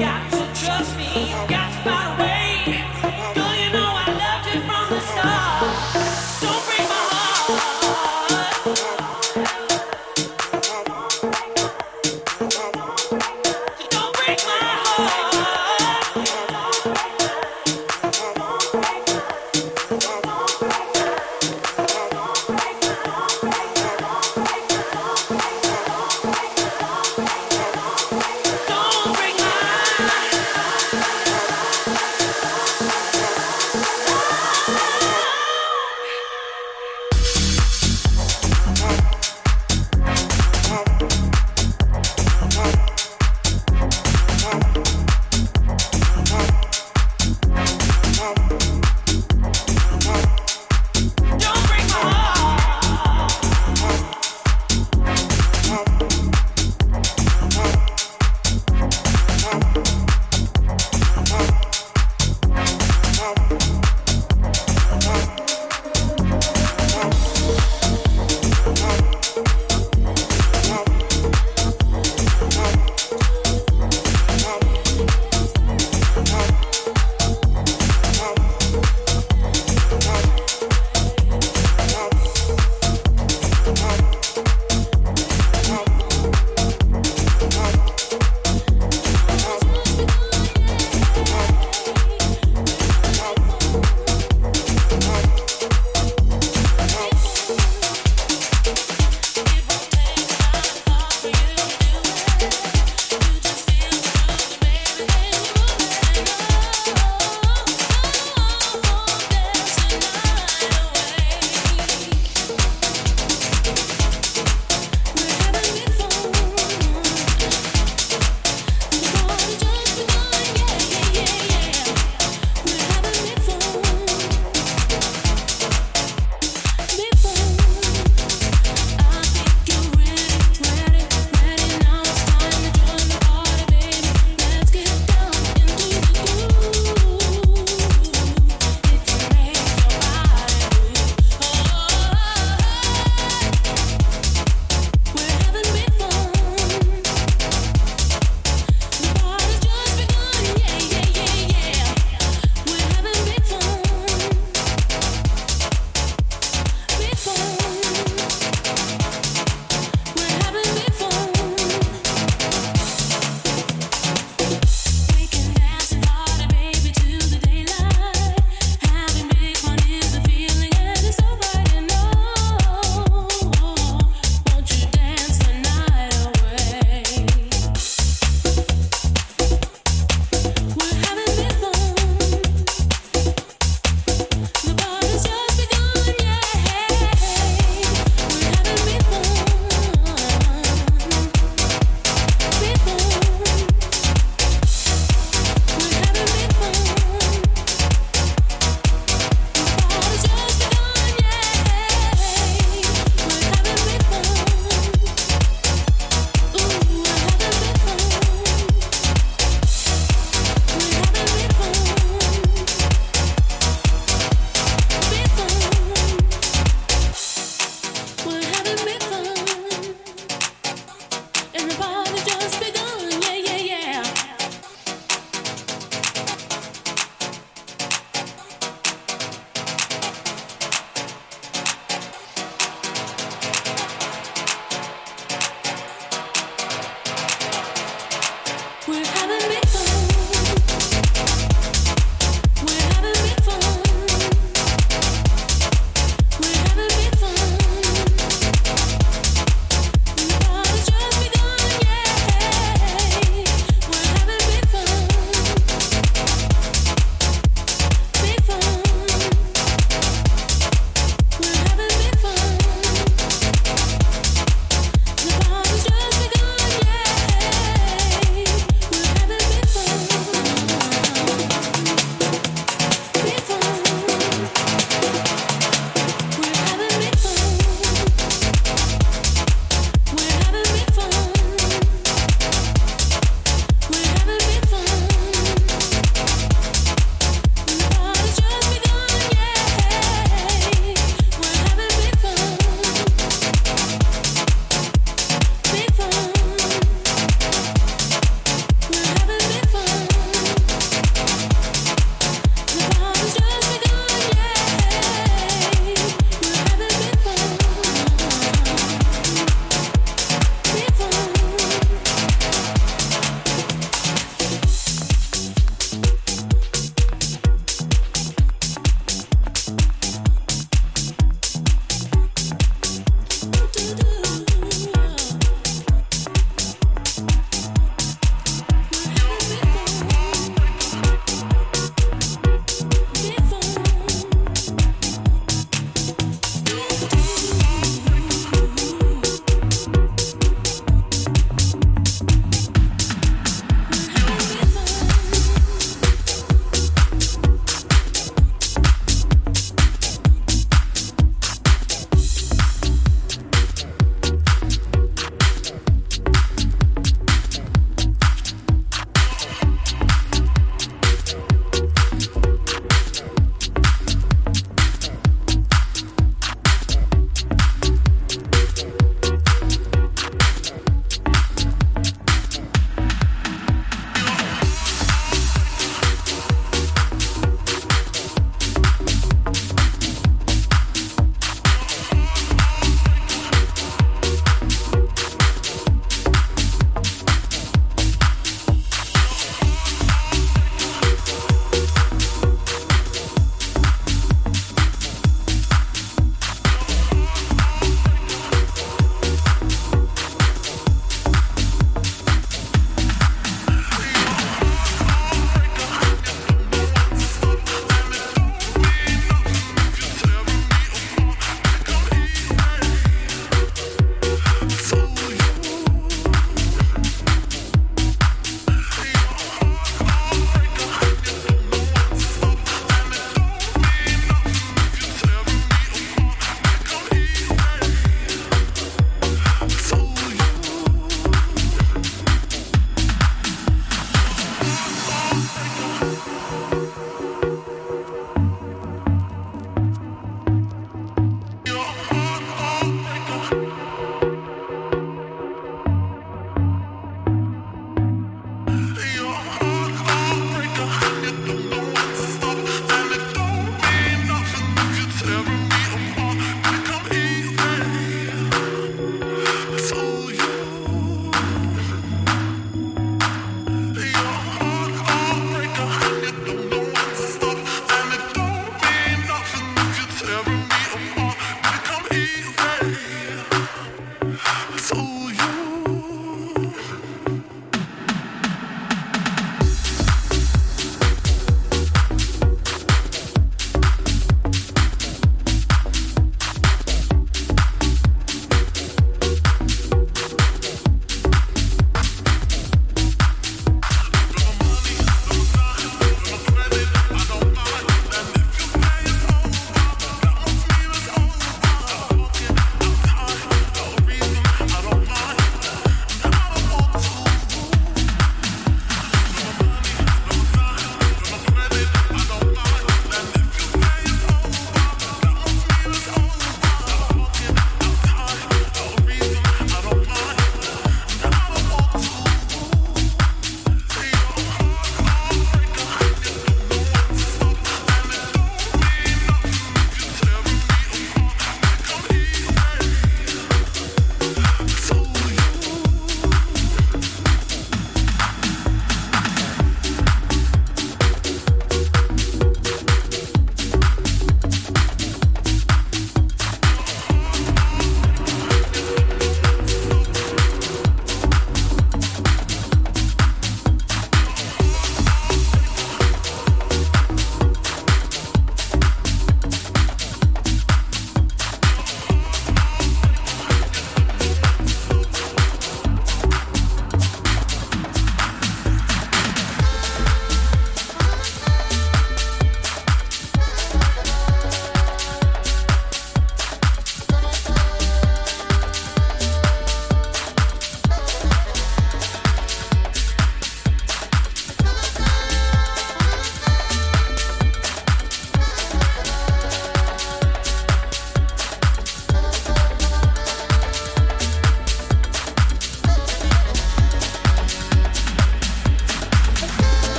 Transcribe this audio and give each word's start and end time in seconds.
Don't 0.00 0.29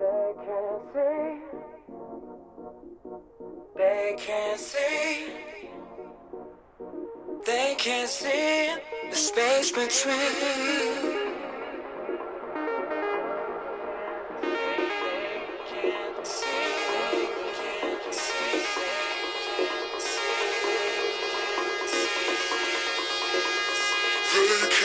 They 0.00 0.34
can't 0.46 0.88
see. 0.92 1.40
They 3.76 4.16
can't 4.18 4.60
see. 4.60 5.28
They 7.46 7.74
can't 7.78 8.08
see 8.08 8.74
the 9.10 9.16
space 9.16 9.70
between. 9.70 11.20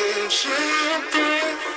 Something 0.06 1.75